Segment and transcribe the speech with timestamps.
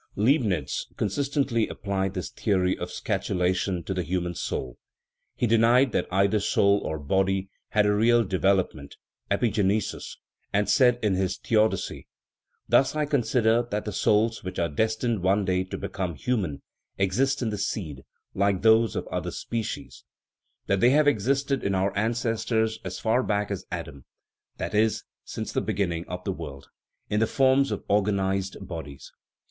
[0.15, 4.79] Leibnitz consistently applied this theory of scatula tion to the human soul;
[5.35, 8.95] he denied that either soul or body had a real development
[9.29, 10.17] (epigenesis),
[10.51, 12.07] and said in his Theodicy:"
[12.67, 16.63] Thus I consider that the souls which are destined one day to become human
[16.97, 18.01] exist in the seed,
[18.33, 20.03] like those of other species;
[20.65, 24.05] that they have existed in our ancestors as far back as Adam
[24.57, 26.69] that is, since the beginning of the world
[27.11, 29.11] in the forms of organized bod ies."